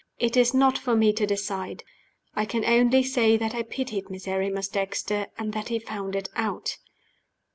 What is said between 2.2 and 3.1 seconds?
I can only